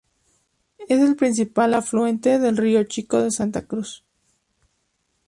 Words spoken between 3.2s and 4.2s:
de Santa Cruz.